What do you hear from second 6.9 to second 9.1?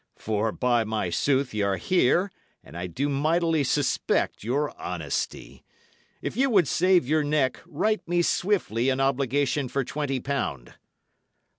your neck, write me swiftly an